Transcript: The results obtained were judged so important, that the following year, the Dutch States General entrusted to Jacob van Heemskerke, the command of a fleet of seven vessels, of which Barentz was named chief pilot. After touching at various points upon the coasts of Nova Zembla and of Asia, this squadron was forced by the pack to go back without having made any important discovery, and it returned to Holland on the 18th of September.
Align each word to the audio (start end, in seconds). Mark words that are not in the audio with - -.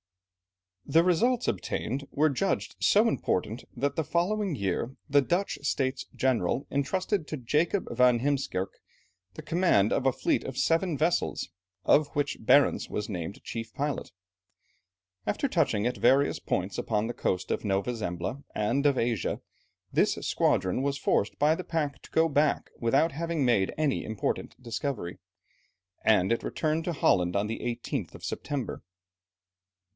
The 0.83 1.03
results 1.03 1.47
obtained 1.47 2.07
were 2.11 2.31
judged 2.31 2.75
so 2.79 3.07
important, 3.07 3.63
that 3.77 3.95
the 3.95 4.03
following 4.03 4.55
year, 4.55 4.95
the 5.07 5.21
Dutch 5.21 5.59
States 5.61 6.07
General 6.15 6.65
entrusted 6.71 7.27
to 7.27 7.37
Jacob 7.37 7.87
van 7.95 8.19
Heemskerke, 8.19 8.79
the 9.35 9.43
command 9.43 9.93
of 9.93 10.07
a 10.07 10.11
fleet 10.11 10.43
of 10.43 10.57
seven 10.57 10.97
vessels, 10.97 11.49
of 11.85 12.07
which 12.09 12.39
Barentz 12.41 12.89
was 12.89 13.07
named 13.09 13.43
chief 13.43 13.71
pilot. 13.75 14.11
After 15.27 15.47
touching 15.47 15.85
at 15.85 15.97
various 15.97 16.39
points 16.39 16.79
upon 16.79 17.05
the 17.05 17.13
coasts 17.13 17.51
of 17.51 17.63
Nova 17.63 17.93
Zembla 17.95 18.43
and 18.55 18.83
of 18.87 18.97
Asia, 18.97 19.39
this 19.93 20.15
squadron 20.15 20.81
was 20.81 20.97
forced 20.97 21.37
by 21.37 21.53
the 21.53 21.63
pack 21.63 22.01
to 22.01 22.09
go 22.11 22.27
back 22.27 22.71
without 22.79 23.11
having 23.11 23.45
made 23.45 23.71
any 23.77 24.03
important 24.03 24.61
discovery, 24.61 25.19
and 26.03 26.31
it 26.31 26.43
returned 26.43 26.83
to 26.85 26.93
Holland 26.93 27.35
on 27.35 27.45
the 27.45 27.59
18th 27.59 28.15
of 28.15 28.25
September. 28.25 28.83